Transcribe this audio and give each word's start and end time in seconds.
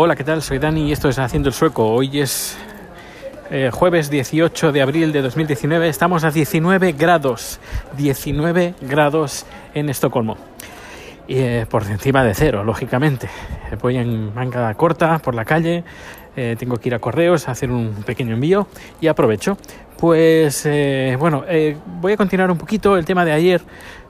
Hola, 0.00 0.14
¿qué 0.14 0.22
tal? 0.22 0.42
Soy 0.42 0.60
Dani 0.60 0.86
y 0.86 0.92
esto 0.92 1.08
es 1.08 1.18
Haciendo 1.18 1.48
el 1.48 1.52
Sueco. 1.56 1.84
Hoy 1.84 2.20
es 2.20 2.56
eh, 3.50 3.70
jueves 3.72 4.08
18 4.08 4.70
de 4.70 4.80
abril 4.80 5.10
de 5.10 5.22
2019. 5.22 5.88
Estamos 5.88 6.22
a 6.22 6.30
19 6.30 6.92
grados. 6.92 7.58
19 7.96 8.76
grados 8.80 9.44
en 9.74 9.88
Estocolmo. 9.88 10.36
Eh, 11.26 11.66
por 11.68 11.82
encima 11.82 12.22
de 12.22 12.32
cero, 12.34 12.62
lógicamente. 12.62 13.28
Voy 13.82 13.96
en 13.96 14.32
manga 14.36 14.72
corta 14.74 15.18
por 15.18 15.34
la 15.34 15.44
calle. 15.44 15.82
eh, 16.36 16.54
tengo 16.56 16.76
que 16.76 16.90
ir 16.90 16.94
a 16.94 17.00
correos 17.00 17.48
a 17.48 17.50
hacer 17.50 17.72
un 17.72 18.04
pequeño 18.06 18.34
envío 18.34 18.68
y 19.00 19.08
aprovecho. 19.08 19.58
Pues 19.98 20.64
eh, 20.64 21.16
bueno, 21.18 21.42
eh, 21.48 21.76
voy 22.00 22.12
a 22.12 22.16
continuar 22.16 22.52
un 22.52 22.58
poquito 22.58 22.96
el 22.96 23.04
tema 23.04 23.24
de 23.24 23.32
ayer 23.32 23.62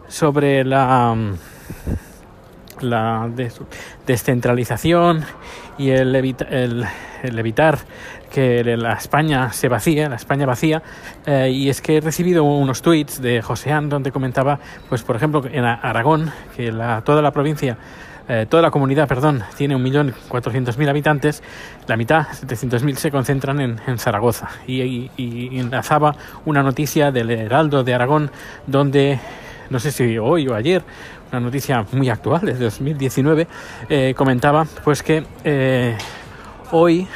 sobre 0.07 0.67
la 0.67 1.17
la 2.83 3.29
des- 3.35 3.61
descentralización 4.07 5.25
y 5.79 5.91
el, 5.91 6.15
evita- 6.15 6.47
evitar 7.23 7.79
que 8.33 8.63
la 8.77 8.93
España 8.95 9.53
se 9.53 9.69
vacíe, 9.69 10.09
la 10.09 10.17
España 10.17 10.45
vacía, 10.47 10.83
eh, 11.25 11.51
y 11.51 11.69
es 11.71 11.81
que 11.81 11.97
he 11.97 12.01
recibido 12.01 12.45
unos 12.45 12.83
tweets 12.83 13.23
de 13.23 13.41
Joseán 13.43 13.89
donde 13.89 14.13
comentaba, 14.13 14.59
pues 14.89 15.03
por 15.03 15.17
ejemplo, 15.17 15.43
en 15.51 15.65
Aragón, 15.65 16.31
que 16.57 16.71
la, 16.71 17.01
toda 17.03 17.23
la 17.23 17.31
provincia, 17.31 17.79
eh, 18.29 18.45
toda 18.47 18.63
la 18.63 18.71
comunidad, 18.71 19.09
perdón, 19.09 19.43
tiene 19.57 19.77
1.400.000 19.77 20.89
habitantes, 20.91 21.43
la 21.87 21.97
mitad, 21.97 22.27
700.000, 22.29 22.97
se 22.97 23.11
concentran 23.11 23.61
en, 23.61 23.81
en 23.87 23.99
Zaragoza. 23.99 24.49
Y, 24.67 24.83
y- 24.83 25.11
y 25.17 25.59
enlazaba 25.59 26.15
una 26.45 26.63
noticia 26.63 27.11
del 27.11 27.31
Heraldo 27.31 27.83
de 27.85 27.95
Aragón 27.95 28.31
donde 28.67 29.19
no 29.71 29.79
sé 29.79 29.93
si 29.93 30.19
hoy 30.19 30.49
o 30.49 30.55
ayer, 30.55 30.83
una 31.31 31.41
noticia 31.41 31.85
muy 31.93 32.09
actual, 32.09 32.41
de 32.43 32.55
2019, 32.55 33.47
eh, 33.89 34.15
comentaba 34.17 34.67
pues 34.85 35.03
que 35.03 35.25
eh, 35.45 35.97
hoy, 36.71 37.07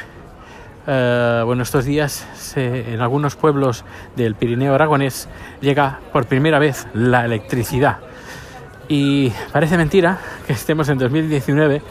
eh, 0.85 1.41
bueno, 1.45 1.63
estos 1.63 1.85
días, 1.85 2.27
en 2.55 3.01
algunos 3.01 3.35
pueblos 3.35 3.83
del 4.15 4.35
Pirineo 4.35 4.75
aragonés 4.75 5.27
llega 5.61 5.99
por 6.11 6.25
primera 6.25 6.59
vez 6.59 6.87
la 6.93 7.25
electricidad. 7.25 7.97
Y 8.87 9.31
parece 9.51 9.77
mentira 9.77 10.19
que 10.45 10.53
estemos 10.53 10.89
en 10.89 10.97
2019 10.97 11.81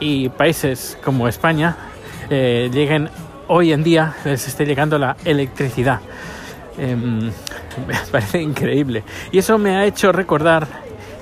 y 0.00 0.28
países 0.28 0.98
como 1.02 1.26
España 1.26 1.76
lleguen 2.30 3.10
hoy 3.48 3.72
en 3.72 3.82
día, 3.82 4.14
les 4.24 4.46
esté 4.46 4.64
llegando 4.64 4.98
la 4.98 5.16
electricidad. 5.24 6.00
Em, 6.78 7.30
me 7.86 7.94
parece 8.10 8.40
increíble. 8.40 9.04
Y 9.30 9.38
eso 9.38 9.58
me 9.58 9.76
ha 9.76 9.84
hecho 9.84 10.12
recordar, 10.12 10.66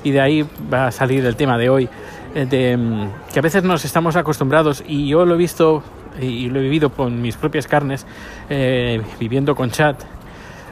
y 0.02 0.10
de 0.10 0.20
ahí 0.20 0.46
va 0.72 0.88
a 0.88 0.90
salir 0.90 1.24
el 1.24 1.36
tema 1.36 1.58
de 1.58 1.68
hoy, 1.68 1.88
eh, 2.34 2.46
de 2.46 2.72
em, 2.72 3.10
que 3.32 3.38
a 3.38 3.42
veces 3.42 3.62
nos 3.64 3.84
estamos 3.84 4.16
acostumbrados, 4.16 4.82
y 4.86 5.08
yo 5.08 5.24
lo 5.24 5.34
he 5.34 5.38
visto 5.38 5.82
y 6.20 6.48
lo 6.48 6.58
he 6.58 6.62
vivido 6.62 6.90
con 6.90 7.22
mis 7.22 7.36
propias 7.36 7.66
carnes, 7.66 8.06
eh, 8.48 9.00
viviendo 9.18 9.54
con 9.54 9.70
chat, 9.70 9.96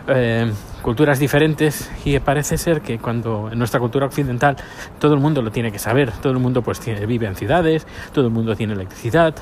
eh, 0.08 0.50
culturas 0.82 1.18
diferentes 1.18 1.90
y 2.04 2.18
parece 2.20 2.56
ser 2.56 2.80
que 2.80 2.98
cuando 2.98 3.50
en 3.52 3.58
nuestra 3.58 3.80
cultura 3.80 4.06
occidental 4.06 4.56
todo 4.98 5.14
el 5.14 5.20
mundo 5.20 5.42
lo 5.42 5.50
tiene 5.50 5.72
que 5.72 5.78
saber, 5.78 6.12
todo 6.12 6.32
el 6.32 6.38
mundo 6.38 6.62
pues 6.62 6.80
tiene- 6.80 7.04
vive 7.06 7.26
en 7.26 7.34
ciudades, 7.34 7.86
todo 8.12 8.26
el 8.26 8.32
mundo 8.32 8.54
tiene 8.56 8.72
electricidad, 8.74 9.34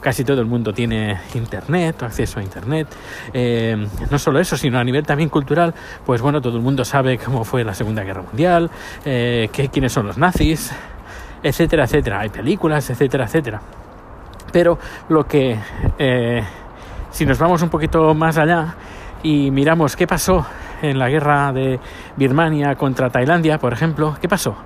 casi 0.00 0.24
todo 0.24 0.40
el 0.40 0.46
mundo 0.46 0.72
tiene 0.72 1.18
internet 1.34 2.02
o 2.02 2.06
acceso 2.06 2.40
a 2.40 2.42
internet. 2.42 2.88
Eh, 3.32 3.86
no 4.10 4.18
solo 4.18 4.40
eso, 4.40 4.56
sino 4.56 4.78
a 4.78 4.84
nivel 4.84 5.04
también 5.06 5.28
cultural, 5.28 5.74
pues 6.04 6.20
bueno, 6.20 6.40
todo 6.40 6.56
el 6.56 6.62
mundo 6.62 6.84
sabe 6.84 7.18
cómo 7.18 7.44
fue 7.44 7.64
la 7.64 7.74
Segunda 7.74 8.02
Guerra 8.02 8.22
Mundial, 8.22 8.70
eh, 9.04 9.48
qué- 9.52 9.68
quiénes 9.68 9.92
son 9.92 10.06
los 10.06 10.18
nazis, 10.18 10.72
etcétera, 11.42 11.84
etcétera. 11.84 12.20
Hay 12.20 12.28
películas, 12.28 12.90
etcétera, 12.90 13.24
etcétera. 13.24 13.60
Pero 14.52 14.78
lo 15.08 15.26
que, 15.26 15.56
eh, 15.98 16.42
si 17.10 17.24
nos 17.24 17.38
vamos 17.38 17.62
un 17.62 17.68
poquito 17.68 18.12
más 18.14 18.36
allá 18.36 18.74
y 19.22 19.50
miramos 19.50 19.94
qué 19.96 20.06
pasó 20.06 20.44
en 20.82 20.98
la 20.98 21.08
guerra 21.08 21.52
de 21.52 21.80
Birmania 22.16 22.74
contra 22.74 23.10
Tailandia, 23.10 23.58
por 23.58 23.72
ejemplo, 23.72 24.16
¿qué 24.20 24.28
pasó? 24.28 24.56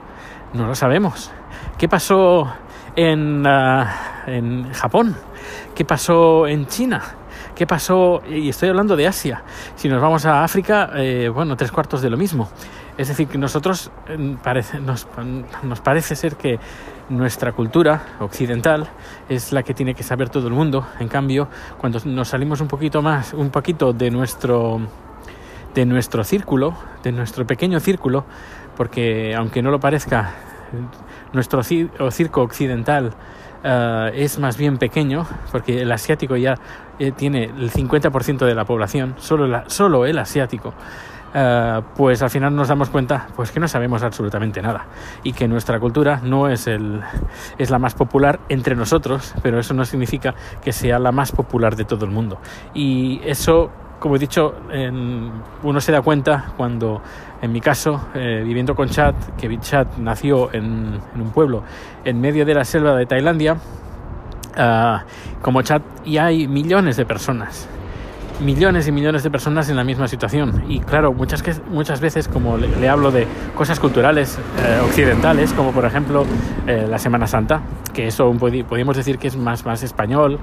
No 0.53 0.67
lo 0.67 0.75
sabemos. 0.75 1.31
¿Qué 1.79 1.89
pasó 1.89 2.53
en, 2.97 3.47
ah, 3.47 4.23
en 4.27 4.73
Japón? 4.73 5.17
¿Qué 5.75 5.85
pasó 5.85 6.47
en 6.47 6.67
China? 6.67 7.03
¿Qué 7.55 7.67
pasó? 7.67 8.23
Y 8.29 8.49
estoy 8.49 8.69
hablando 8.69 8.97
de 8.97 9.07
Asia. 9.07 9.43
Si 9.77 9.89
nos 9.89 10.01
vamos 10.01 10.27
a 10.27 10.43
África, 10.43 10.91
eh, 10.95 11.29
bueno, 11.29 11.57
tres 11.57 11.71
cuartos 11.71 12.03
de 12.03 12.11
lo 12.11 12.17
mismo. 12.17 12.49
Es 12.97 13.09
decir, 13.09 13.27
que 13.27 13.39
nosotros 13.39 13.91
eh, 14.09 14.37
nos 15.63 15.81
parece 15.81 16.17
ser 16.17 16.37
que 16.37 16.59
nuestra 17.09 17.53
cultura 17.53 18.03
occidental 18.21 18.89
es 19.29 19.53
la 19.53 19.63
que 19.63 19.75
tiene 19.75 19.95
que 19.95 20.03
saber 20.03 20.31
todo 20.31 20.49
el 20.49 20.55
mundo. 20.55 20.87
En 20.99 21.09
cambio, 21.09 21.49
cuando 21.79 22.01
nos 22.05 22.29
salimos 22.29 22.61
un 22.61 22.69
poquito 22.69 23.03
más, 23.03 23.35
un 23.35 23.51
poquito 23.51 23.93
de 23.93 24.11
nuestro 24.11 24.81
de 25.75 25.87
nuestro 25.87 26.25
círculo, 26.25 26.75
de 27.03 27.13
nuestro 27.13 27.47
pequeño 27.47 27.81
círculo, 27.81 28.25
porque 28.77 29.35
aunque 29.37 29.63
no 29.63 29.71
lo 29.71 29.81
parezca, 29.81 30.31
nuestro 31.33 31.63
circo 31.63 32.43
occidental 32.43 33.13
eh, 33.63 34.11
es 34.15 34.39
más 34.39 34.57
bien 34.57 34.79
pequeño, 34.79 35.27
porque 35.53 35.83
el 35.83 35.91
asiático 35.93 36.37
ya 36.37 36.55
eh, 36.99 37.13
tiene 37.13 37.45
el 37.45 37.71
50% 37.71 38.39
de 38.47 38.55
la 38.55 38.65
población, 38.65 39.15
solo, 39.19 39.47
la- 39.47 39.65
solo 39.69 40.07
el 40.07 40.19
asiático. 40.19 40.75
eh, 41.37 41.81
pues 41.97 42.23
al 42.23 42.31
final 42.31 42.55
nos 42.55 42.69
damos 42.69 42.91
cuenta 42.91 43.27
pues 43.35 43.51
que 43.51 43.59
no 43.59 43.67
sabemos 43.67 44.05
absolutamente 44.05 44.63
nada 44.63 44.87
y 45.25 45.33
que 45.33 45.49
nuestra 45.49 45.81
cultura 45.81 46.21
no 46.23 46.49
es 46.49 46.69
el 46.69 47.01
es 47.59 47.71
la 47.71 47.81
más 47.81 47.95
popular 47.95 48.39
entre 48.49 48.77
nosotros 48.77 49.35
pero 49.43 49.59
eso 49.59 49.75
no 49.75 49.85
significa 49.85 50.37
que 50.63 50.73
sea 50.73 51.01
la 51.01 51.11
más 51.11 51.33
popular 51.33 51.75
de 51.75 51.85
todo 51.85 52.05
el 52.05 52.13
mundo 52.13 52.39
y 52.73 53.21
eso 53.25 53.73
como 53.99 54.17
he 54.17 54.19
dicho, 54.19 54.55
en- 54.71 55.31
uno 55.63 55.81
se 55.81 55.93
da 55.93 56.03
cuenta 56.03 56.53
cuando, 56.57 57.01
en 57.41 57.53
mi 57.53 57.61
caso, 57.61 58.09
eh, 58.15 58.43
viviendo 58.45 58.75
con 58.75 58.89
Chad, 58.89 59.15
que 59.39 59.59
Chad 59.61 59.87
nació 59.99 60.53
en, 60.53 61.01
en 61.15 61.21
un 61.21 61.31
pueblo 61.31 61.63
en 62.05 62.21
medio 62.21 62.45
de 62.45 62.55
la 62.55 62.65
selva 62.65 62.95
de 62.97 63.07
Tailandia, 63.07 63.57
ah, 64.57 65.05
como 65.43 65.63
Chad, 65.63 65.83
y 66.05 66.19
hay 66.19 66.47
millones 66.49 66.97
de 66.97 67.07
personas, 67.07 67.69
millones 68.41 68.89
y 68.89 68.93
millones 68.93 69.23
de 69.23 69.31
personas 69.31 69.69
en 69.69 69.77
la 69.77 69.85
misma 69.85 70.09
situación. 70.09 70.65
Y 70.69 70.81
claro, 70.81 71.13
muchas, 71.13 71.43
muchas 71.69 72.01
veces, 72.01 72.29
como 72.29 72.57
le, 72.57 72.89
hablo 72.89 73.11
de 73.11 73.27
cosas 73.57 73.81
culturales 73.81 74.39
eh, 74.59 74.81
occidentales, 74.85 75.53
como 75.53 75.73
por 75.73 75.85
ejemplo 75.85 76.25
eh, 76.67 76.87
la 76.89 76.99
Semana 76.99 77.27
Santa, 77.27 77.63
que 77.93 78.09
eso 78.09 78.33
podríamos 78.33 78.97
decir 78.97 79.19
que 79.19 79.29
es 79.29 79.37
más, 79.37 79.65
más 79.65 79.83
español, 79.83 80.39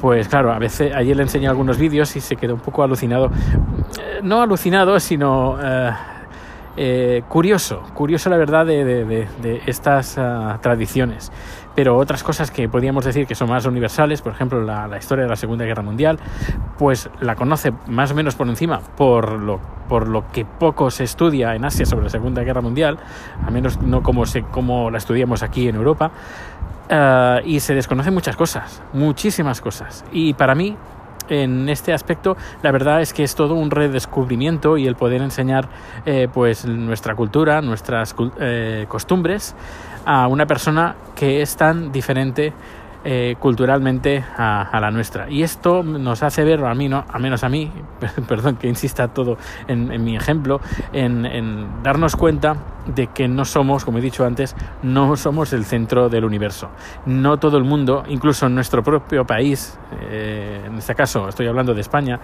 pues 0.00 0.28
claro, 0.28 0.52
a 0.52 0.58
veces 0.58 0.94
ayer 0.94 1.16
le 1.16 1.22
enseñé 1.22 1.48
algunos 1.48 1.78
vídeos 1.78 2.14
y 2.16 2.20
se 2.20 2.36
quedó 2.36 2.54
un 2.54 2.60
poco 2.60 2.82
alucinado. 2.82 3.30
Eh, 3.98 4.20
no 4.22 4.42
alucinado, 4.42 5.00
sino 5.00 5.58
eh, 6.76 7.22
curioso, 7.28 7.82
curioso 7.94 8.30
la 8.30 8.36
verdad 8.36 8.66
de, 8.66 9.28
estas 9.66 10.18
ah, 10.18 10.58
tradiciones. 10.60 11.30
Pero 11.74 11.96
otras 11.96 12.22
cosas 12.22 12.52
que 12.52 12.68
podríamos 12.68 13.04
decir 13.04 13.26
que 13.26 13.34
son 13.34 13.48
más 13.48 13.66
universales, 13.66 14.22
por 14.22 14.32
ejemplo 14.32 14.62
la, 14.62 14.96
historia 14.96 15.24
de 15.24 15.30
la 15.30 15.36
Segunda 15.36 15.64
Guerra 15.64 15.82
Mundial, 15.82 16.18
pues 16.78 17.10
la 17.20 17.34
conoce 17.34 17.72
más 17.88 18.12
o 18.12 18.14
menos 18.14 18.36
por 18.36 18.48
encima 18.48 18.78
por 18.78 19.32
lo, 19.40 19.60
por 19.88 20.06
lo 20.08 20.30
que 20.30 20.44
poco 20.44 20.90
se 20.90 21.02
estudia 21.02 21.54
en 21.56 21.64
Asia 21.64 21.84
sobre 21.84 22.04
la 22.04 22.10
Segunda 22.10 22.42
Guerra 22.42 22.60
Mundial, 22.60 22.98
a 23.44 23.50
menos 23.50 23.80
no 23.80 24.02
como, 24.02 24.24
se, 24.24 24.42
como 24.42 24.90
la 24.90 24.98
estudiamos 24.98 25.42
aquí 25.42 25.68
en 25.68 25.74
Europa. 25.74 26.12
Eh, 26.88 27.40
y 27.46 27.60
se 27.60 27.74
desconocen 27.74 28.14
muchas 28.14 28.36
cosas, 28.36 28.82
muchísimas 28.92 29.60
cosas. 29.60 30.04
Y 30.12 30.34
para 30.34 30.54
mí, 30.54 30.76
en 31.28 31.68
este 31.68 31.92
aspecto, 31.92 32.36
la 32.62 32.72
verdad 32.72 33.00
es 33.00 33.12
que 33.12 33.22
es 33.22 33.34
todo 33.34 33.54
un 33.54 33.70
redescubrimiento 33.70 34.76
y 34.76 34.86
el 34.86 34.96
poder 34.96 35.22
enseñar 35.22 35.68
eh, 36.06 36.28
pues 36.32 36.66
nuestra 36.66 37.14
cultura, 37.14 37.60
nuestras 37.60 38.14
eh, 38.40 38.86
costumbres 38.88 39.54
a 40.04 40.28
una 40.28 40.46
persona 40.46 40.96
que 41.14 41.40
es 41.40 41.56
tan 41.56 41.92
diferente 41.92 42.52
eh, 43.04 43.36
culturalmente 43.38 44.24
a, 44.36 44.78
la 44.80 44.90
nuestra. 44.90 45.30
Y 45.30 45.42
esto 45.42 45.82
nos 45.82 46.22
hace 46.22 46.42
ver, 46.42 46.64
a 46.64 46.74
mí 46.74 46.88
no, 46.88 47.04
a 47.06 47.18
menos 47.18 47.44
a 47.44 47.48
mí, 47.48 47.70
perdón 48.28 48.56
que 48.56 48.66
insista 48.66 49.08
todo 49.08 49.36
en, 49.68 50.02
mi 50.02 50.16
ejemplo, 50.16 50.60
en, 50.92 51.82
darnos 51.82 52.16
cuenta 52.16 52.56
de 52.86 53.08
que 53.08 53.28
no 53.28 53.44
somos, 53.44 53.84
como 53.84 53.98
he 53.98 54.00
dicho 54.00 54.24
antes, 54.24 54.56
no 54.82 55.16
somos 55.16 55.52
el 55.52 55.64
centro 55.64 56.08
del 56.08 56.24
universo. 56.24 56.70
No 57.06 57.38
todo 57.38 57.58
el 57.58 57.64
mundo, 57.64 58.04
incluso 58.08 58.46
en 58.46 58.54
nuestro 58.54 58.82
propio 58.82 59.24
país, 59.26 59.78
eh, 60.10 60.62
en 60.66 60.76
este 60.76 60.94
caso 60.94 61.28
estoy 61.28 61.46
hablando 61.46 61.74
de 61.74 61.80
España, 61.80 62.18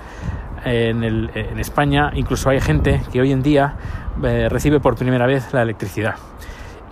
en, 0.65 1.03
el- 1.05 1.31
en 1.35 1.59
España 1.59 2.11
incluso 2.15 2.51
hay 2.51 2.61
gente 2.61 3.03
que 3.13 3.21
hoy 3.21 3.33
en 3.33 3.43
día 3.43 3.77
eh, 4.23 4.49
recibe 4.51 4.81
por 4.81 4.97
primera 4.97 5.27
vez 5.27 5.53
la 5.53 5.63
electricidad. 5.63 6.17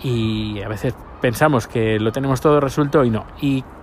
Y 0.01 0.61
a 0.61 0.67
veces 0.69 0.95
pensamos 1.21 1.67
que 1.67 1.99
lo 1.99 2.11
tenemos 2.11 2.39
todo 2.41 2.59
resuelto 2.59 3.03
y 3.03 3.09
no. 3.09 3.25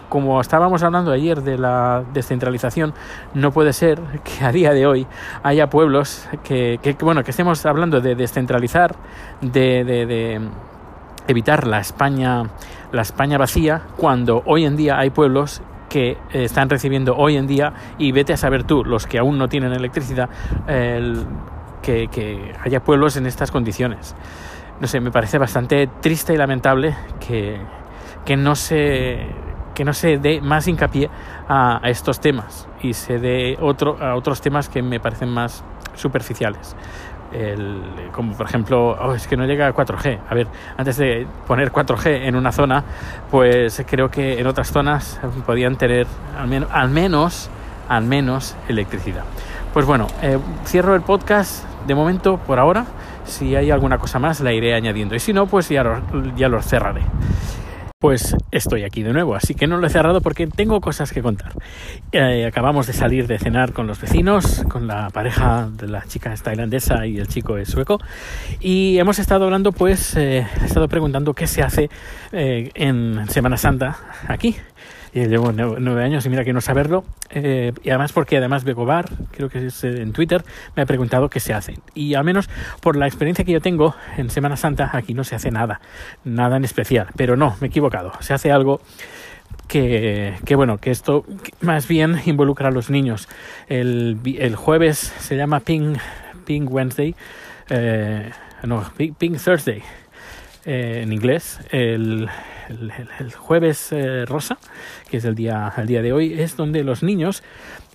Como 0.08 0.40
estábamos 0.40 0.82
hablando 0.82 1.10
ayer 1.12 1.42
de 1.42 1.58
la 1.58 2.04
descentralización, 2.12 2.94
no 3.34 3.50
puede 3.50 3.72
ser 3.72 4.00
que 4.22 4.44
a 4.44 4.52
día 4.52 4.72
de 4.72 4.86
hoy 4.86 5.06
haya 5.42 5.68
pueblos 5.68 6.28
que, 6.44 6.78
bueno, 7.00 7.22
que 7.24 7.30
estemos 7.32 7.64
hablando 7.66 8.00
de 8.00 8.14
descentralizar, 8.14 8.94
de, 9.40 9.84
de- 9.84 10.40
evitar 11.28 11.66
la 11.66 11.80
España, 11.80 12.44
la 12.92 13.02
España 13.02 13.36
vacía, 13.36 13.82
cuando 13.96 14.42
hoy 14.46 14.64
en 14.64 14.76
día 14.76 14.96
hay 14.98 15.10
pueblos 15.10 15.60
que 15.88 16.16
están 16.32 16.68
recibiendo 16.70 17.16
hoy 17.16 17.36
en 17.36 17.46
día 17.46 17.72
y 17.98 18.12
vete 18.12 18.32
a 18.32 18.36
saber 18.36 18.62
tú, 18.64 18.84
los 18.84 19.06
que 19.06 19.18
aún 19.18 19.38
no 19.38 19.48
tienen 19.48 19.72
electricidad, 19.72 20.28
que, 21.82 22.08
que 22.08 22.52
haya 22.64 22.80
pueblos 22.82 23.16
en 23.16 23.26
estas 23.26 23.50
condiciones. 23.50 24.14
No 24.80 24.86
sé, 24.86 25.00
me 25.00 25.10
parece 25.10 25.38
bastante 25.38 25.88
triste 26.00 26.34
y 26.34 26.36
lamentable 26.36 26.94
que, 27.18 27.56
que 28.24 28.36
no 28.36 28.54
se 28.54 29.26
que 29.76 29.84
no 29.84 29.92
se 29.92 30.16
dé 30.16 30.40
más 30.40 30.66
hincapié 30.66 31.08
a, 31.48 31.80
estos 31.84 32.18
temas 32.18 32.66
y 32.80 32.94
se 32.94 33.18
dé 33.18 33.58
otro, 33.60 33.98
a 34.02 34.16
otros 34.16 34.40
temas 34.40 34.68
que 34.68 34.82
me 34.82 34.98
parecen 34.98 35.28
más 35.28 35.62
superficiales. 35.94 36.74
como 38.12 38.34
por 38.34 38.46
ejemplo, 38.46 38.96
oh, 38.98 39.12
es 39.12 39.28
que 39.28 39.36
no 39.36 39.44
llega 39.44 39.68
a 39.68 39.74
4G. 39.74 40.18
A 40.28 40.34
ver, 40.34 40.48
antes 40.78 40.96
de 40.96 41.26
poner 41.46 41.70
4G 41.70 42.26
en 42.26 42.36
una 42.36 42.52
zona, 42.52 42.84
pues 43.30 43.84
creo 43.86 44.10
que 44.10 44.40
en 44.40 44.46
otras 44.46 44.72
zonas 44.72 45.20
podían 45.44 45.76
tener 45.76 46.06
al, 46.38 46.48
menos, 46.48 46.70
al 46.72 46.88
menos, 46.88 47.50
al 47.88 48.04
menos 48.04 48.56
electricidad. 48.68 49.24
Pues 49.74 49.84
bueno, 49.84 50.06
eh, 50.22 50.38
cierro 50.64 50.94
el 50.94 51.02
podcast 51.02 51.64
de 51.86 51.94
momento 51.94 52.38
por 52.38 52.58
ahora. 52.58 52.86
Si 53.26 53.54
hay 53.54 53.70
alguna 53.70 53.98
cosa 53.98 54.18
más, 54.18 54.40
la 54.40 54.52
iré 54.54 54.74
añadiendo. 54.74 55.14
Y 55.14 55.20
si 55.20 55.34
no, 55.34 55.46
pues 55.46 55.68
ya 55.68 56.00
ya 56.34 56.48
lo 56.48 56.62
cerraré 56.62 57.02
pues 57.98 58.36
estoy 58.50 58.84
aquí 58.84 59.02
de 59.02 59.14
nuevo, 59.14 59.34
así 59.34 59.54
que 59.54 59.66
no 59.66 59.78
lo 59.78 59.86
he 59.86 59.90
cerrado 59.90 60.20
porque 60.20 60.46
tengo 60.46 60.82
cosas 60.82 61.12
que 61.12 61.22
contar. 61.22 61.52
Eh, 62.12 62.44
acabamos 62.46 62.86
de 62.86 62.92
salir 62.92 63.26
de 63.26 63.38
cenar 63.38 63.72
con 63.72 63.86
los 63.86 63.98
vecinos, 63.98 64.64
con 64.68 64.86
la 64.86 65.08
pareja 65.08 65.70
de 65.72 65.88
la 65.88 66.04
chica 66.04 66.34
tailandesa 66.34 67.06
y 67.06 67.18
el 67.18 67.26
chico 67.26 67.56
es 67.56 67.70
sueco, 67.70 67.98
y 68.60 68.98
hemos 68.98 69.18
estado 69.18 69.44
hablando, 69.44 69.72
pues, 69.72 70.14
eh, 70.14 70.46
he 70.60 70.64
estado 70.66 70.88
preguntando 70.88 71.32
qué 71.32 71.46
se 71.46 71.62
hace 71.62 71.88
eh, 72.32 72.70
en 72.74 73.26
Semana 73.30 73.56
Santa 73.56 73.96
aquí 74.28 74.56
llevo 75.12 75.52
nueve 75.52 76.04
años 76.04 76.26
y 76.26 76.28
mira 76.28 76.44
que 76.44 76.52
no 76.52 76.60
saberlo. 76.60 77.04
Eh, 77.30 77.72
y 77.82 77.90
además 77.90 78.12
porque 78.12 78.36
además 78.36 78.64
Begobar, 78.64 79.06
creo 79.30 79.48
que 79.48 79.66
es 79.66 79.84
eh, 79.84 80.02
en 80.02 80.12
Twitter, 80.12 80.44
me 80.74 80.82
ha 80.82 80.86
preguntado 80.86 81.28
qué 81.28 81.40
se 81.40 81.54
hace. 81.54 81.78
Y 81.94 82.14
al 82.14 82.24
menos 82.24 82.48
por 82.80 82.96
la 82.96 83.06
experiencia 83.06 83.44
que 83.44 83.52
yo 83.52 83.60
tengo 83.60 83.94
en 84.16 84.30
Semana 84.30 84.56
Santa, 84.56 84.90
aquí 84.92 85.14
no 85.14 85.24
se 85.24 85.34
hace 85.34 85.50
nada, 85.50 85.80
nada 86.24 86.56
en 86.56 86.64
especial. 86.64 87.08
Pero 87.16 87.36
no, 87.36 87.56
me 87.60 87.66
he 87.66 87.70
equivocado. 87.70 88.12
Se 88.20 88.34
hace 88.34 88.52
algo 88.52 88.80
que, 89.68 90.34
que, 90.44 90.54
bueno, 90.54 90.78
que 90.78 90.90
esto 90.90 91.24
más 91.60 91.88
bien 91.88 92.20
involucra 92.26 92.68
a 92.68 92.72
los 92.72 92.90
niños. 92.90 93.28
El, 93.68 94.18
el 94.38 94.56
jueves 94.56 94.98
se 94.98 95.36
llama 95.36 95.60
Pink, 95.60 95.98
Pink 96.44 96.70
Wednesday, 96.70 97.14
eh, 97.68 98.30
no, 98.62 98.84
Pink 98.96 99.38
Thursday 99.42 99.82
en 100.66 101.12
inglés. 101.12 101.60
El, 101.70 102.28
el, 102.68 103.32
jueves 103.32 103.92
eh, 103.92 104.24
rosa, 104.26 104.58
que 105.08 105.18
es 105.18 105.24
el 105.24 105.34
día, 105.34 105.72
el 105.76 105.86
día 105.86 106.02
de 106.02 106.12
hoy, 106.12 106.34
es 106.40 106.56
donde 106.56 106.84
los 106.84 107.02
niños 107.02 107.42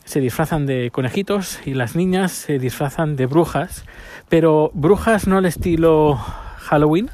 se 0.05 0.19
disfrazan 0.19 0.65
de 0.65 0.89
conejitos 0.91 1.59
y 1.65 1.73
las 1.73 1.95
niñas 1.95 2.31
se 2.31 2.59
disfrazan 2.59 3.15
de 3.15 3.25
brujas, 3.27 3.85
pero 4.29 4.71
brujas 4.73 5.27
no 5.27 5.37
al 5.37 5.45
estilo 5.45 6.15
Halloween 6.15 7.09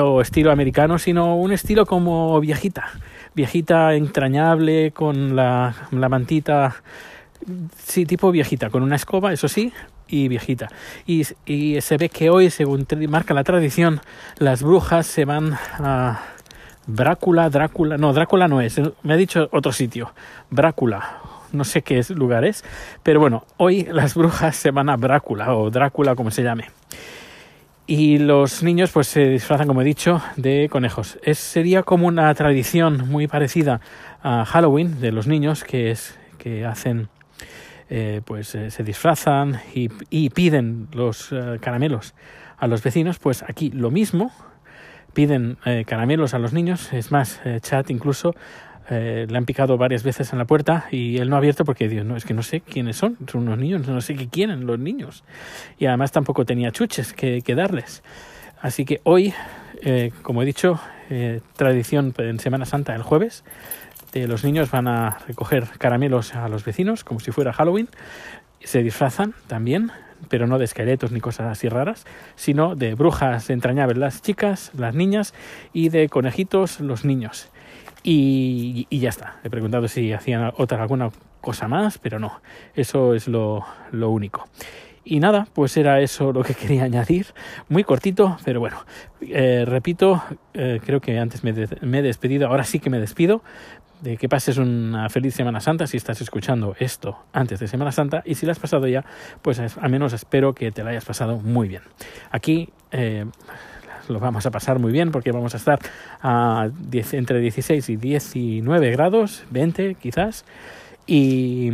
o 0.00 0.20
estilo 0.20 0.50
americano, 0.50 0.98
sino 0.98 1.36
un 1.36 1.52
estilo 1.52 1.86
como 1.86 2.40
viejita, 2.40 2.90
viejita 3.34 3.94
entrañable 3.94 4.92
con 4.92 5.36
la, 5.36 5.74
la 5.90 6.08
mantita, 6.08 6.76
sí, 7.76 8.06
tipo 8.06 8.30
viejita, 8.30 8.70
con 8.70 8.82
una 8.82 8.96
escoba, 8.96 9.32
eso 9.32 9.48
sí, 9.48 9.72
y 10.12 10.28
viejita. 10.28 10.68
Y, 11.06 11.24
se 11.80 11.96
ve 11.96 12.10
que 12.10 12.28
hoy, 12.28 12.50
según 12.50 12.86
marca 13.08 13.32
la 13.32 13.42
tradición, 13.42 14.00
las 14.38 14.62
brujas 14.62 15.06
se 15.06 15.24
van 15.24 15.54
a 15.78 16.20
Drácula, 16.86 17.48
Drácula, 17.48 17.96
no, 17.96 18.12
Drácula 18.12 18.46
no 18.46 18.60
es, 18.60 18.78
me 19.02 19.14
ha 19.14 19.16
dicho 19.16 19.48
otro 19.52 19.72
sitio, 19.72 20.12
Drácula, 20.50 21.18
no 21.52 21.64
sé 21.64 21.82
qué 21.82 22.02
lugar 22.10 22.44
es, 22.44 22.62
pero 23.02 23.20
bueno, 23.20 23.46
hoy 23.56 23.88
las 23.90 24.14
brujas 24.14 24.54
se 24.54 24.70
van 24.70 24.90
a 24.90 24.96
Drácula 24.96 25.54
o 25.54 25.70
Drácula 25.70 26.14
como 26.14 26.30
se 26.30 26.42
llame. 26.42 26.68
Y 27.86 28.18
los 28.18 28.62
niños 28.62 28.90
pues 28.90 29.08
se 29.08 29.28
disfrazan, 29.28 29.66
como 29.66 29.80
he 29.82 29.84
dicho, 29.84 30.22
de 30.36 30.68
conejos. 30.70 31.18
Es, 31.22 31.38
sería 31.38 31.82
como 31.82 32.06
una 32.06 32.32
tradición 32.34 33.08
muy 33.08 33.26
parecida 33.26 33.80
a 34.22 34.44
Halloween 34.44 35.00
de 35.00 35.10
los 35.10 35.26
niños 35.26 35.64
que 35.64 35.90
es 35.90 36.18
que 36.38 36.64
hacen 36.64 37.08
eh, 37.94 38.22
pues 38.24 38.54
eh, 38.54 38.70
se 38.70 38.82
disfrazan 38.82 39.60
y, 39.74 40.30
piden 40.30 40.88
los 40.92 41.30
eh, 41.30 41.58
caramelos 41.60 42.14
a 42.56 42.66
los 42.66 42.82
vecinos, 42.82 43.18
pues 43.18 43.42
aquí 43.42 43.70
lo 43.70 43.90
mismo, 43.90 44.32
piden 45.12 45.58
eh, 45.66 45.84
caramelos 45.86 46.32
a 46.32 46.38
los 46.38 46.54
niños. 46.54 46.90
Es 46.94 47.12
más, 47.12 47.40
eh, 47.44 47.58
Chat 47.60 47.90
incluso 47.90 48.34
eh, 48.88 49.26
le 49.28 49.36
han 49.36 49.44
picado 49.44 49.76
varias 49.76 50.04
veces 50.04 50.32
en 50.32 50.38
la 50.38 50.46
puerta 50.46 50.86
y 50.90 51.18
él 51.18 51.28
no 51.28 51.36
ha 51.36 51.38
abierto 51.38 51.66
porque 51.66 51.86
dios 51.86 52.06
no, 52.06 52.16
es 52.16 52.24
que 52.24 52.32
no 52.32 52.42
sé 52.42 52.60
quiénes 52.60 52.96
son, 52.96 53.18
son 53.30 53.42
unos 53.42 53.58
niños, 53.58 53.86
no 53.86 54.00
sé 54.00 54.14
qué 54.14 54.28
quieren 54.28 54.66
los 54.66 54.78
niños. 54.78 55.22
Y 55.78 55.84
además 55.84 56.12
tampoco 56.12 56.46
tenía 56.46 56.72
chuches 56.72 57.12
que, 57.12 57.42
que 57.42 57.54
darles. 57.54 58.02
Así 58.62 58.86
que 58.86 59.02
hoy, 59.02 59.34
como 60.22 60.42
he 60.42 60.46
dicho, 60.46 60.78
tradición 61.56 62.14
en 62.18 62.38
Semana 62.38 62.64
Santa 62.64 62.94
el 62.94 63.02
jueves, 63.02 63.42
los 64.14 64.44
niños 64.44 64.70
van 64.70 64.88
a 64.88 65.18
recoger 65.26 65.66
caramelos 65.78 66.34
a 66.34 66.48
los 66.48 66.64
vecinos 66.64 67.04
como 67.04 67.20
si 67.20 67.32
fuera 67.32 67.52
Halloween. 67.52 67.88
Se 68.60 68.82
disfrazan 68.82 69.34
también 69.46 69.92
pero 70.28 70.46
no 70.46 70.58
de 70.58 70.64
esqueletos 70.64 71.12
ni 71.12 71.20
cosas 71.20 71.46
así 71.46 71.68
raras, 71.68 72.06
sino 72.34 72.74
de 72.76 72.94
brujas 72.94 73.50
entrañables 73.50 73.98
las 73.98 74.22
chicas, 74.22 74.70
las 74.76 74.94
niñas, 74.94 75.34
y 75.72 75.88
de 75.88 76.08
conejitos 76.08 76.80
los 76.80 77.04
niños. 77.04 77.48
Y, 78.02 78.86
y 78.90 78.98
ya 78.98 79.10
está. 79.10 79.36
He 79.44 79.50
preguntado 79.50 79.86
si 79.88 80.12
hacían 80.12 80.52
otra 80.56 80.82
alguna 80.82 81.10
cosa 81.40 81.68
más, 81.68 81.98
pero 81.98 82.18
no. 82.18 82.40
Eso 82.74 83.14
es 83.14 83.28
lo, 83.28 83.64
lo 83.92 84.10
único. 84.10 84.48
Y 85.04 85.18
nada, 85.18 85.48
pues 85.52 85.76
era 85.76 86.00
eso 86.00 86.32
lo 86.32 86.42
que 86.42 86.54
quería 86.60 86.84
añadir. 86.84 87.26
Muy 87.68 87.84
cortito, 87.84 88.38
pero 88.44 88.60
bueno. 88.60 88.84
Eh, 89.20 89.64
repito, 89.66 90.22
eh, 90.54 90.80
creo 90.84 91.00
que 91.00 91.18
antes 91.18 91.44
me, 91.44 91.52
me, 91.80 91.98
he 91.98 92.02
despedido, 92.02 92.48
ahora 92.48 92.64
sí 92.64 92.78
que 92.80 92.90
me 92.90 92.98
despido 92.98 93.42
de 94.02 94.16
que 94.16 94.28
pases 94.28 94.58
una 94.58 95.08
feliz 95.08 95.34
Semana 95.34 95.60
Santa 95.60 95.86
si 95.86 95.96
estás 95.96 96.20
escuchando 96.20 96.74
esto 96.78 97.18
antes 97.32 97.60
de 97.60 97.68
Semana 97.68 97.92
Santa 97.92 98.22
y 98.24 98.34
si 98.34 98.46
la 98.46 98.52
has 98.52 98.58
pasado 98.58 98.86
ya, 98.88 99.04
pues 99.40 99.60
al 99.60 99.90
menos 99.90 100.12
espero 100.12 100.54
que 100.54 100.70
te 100.72 100.82
la 100.82 100.90
hayas 100.90 101.04
pasado 101.04 101.38
muy 101.38 101.68
bien. 101.68 101.82
Aquí 102.30 102.68
eh, 102.90 103.24
lo 104.08 104.18
vamos 104.18 104.44
a 104.44 104.50
pasar 104.50 104.80
muy 104.80 104.92
bien 104.92 105.12
porque 105.12 105.30
vamos 105.30 105.54
a 105.54 105.56
estar 105.56 105.78
a 106.20 106.68
entre 107.12 107.40
16 107.40 107.88
y 107.88 107.96
19 107.96 108.90
grados, 108.90 109.44
20 109.50 109.94
quizás, 109.94 110.44
y 111.06 111.70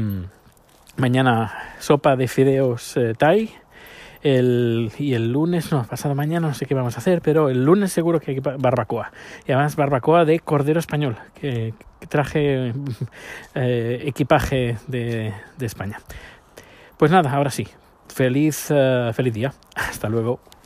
mañana 0.96 1.52
sopa 1.78 2.14
de 2.16 2.28
fideos 2.28 2.96
eh, 2.96 3.14
Thai 3.16 3.50
el, 4.28 4.92
y 4.98 5.14
el 5.14 5.32
lunes, 5.32 5.72
no, 5.72 5.84
pasado 5.84 6.14
mañana 6.14 6.48
no 6.48 6.54
sé 6.54 6.66
qué 6.66 6.74
vamos 6.74 6.96
a 6.96 6.98
hacer, 6.98 7.20
pero 7.22 7.48
el 7.48 7.64
lunes 7.64 7.92
seguro 7.92 8.20
que 8.20 8.40
barbacoa. 8.40 9.12
Y 9.46 9.52
además 9.52 9.76
barbacoa 9.76 10.24
de 10.24 10.40
cordero 10.40 10.78
español, 10.78 11.16
que, 11.34 11.74
traje 12.08 12.72
eh, 13.54 14.02
equipaje 14.04 14.76
de, 14.86 15.32
España. 15.60 16.00
Pues 16.96 17.10
nada, 17.10 17.32
ahora 17.32 17.50
sí. 17.50 17.66
Feliz, 18.08 18.70
uh, 18.70 19.12
feliz 19.12 19.34
día. 19.34 19.52
Hasta 19.74 20.08
luego. 20.08 20.40